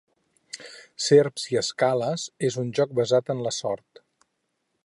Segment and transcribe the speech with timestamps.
[1.07, 4.07] "Serps i escales" és un joc basat en la sort.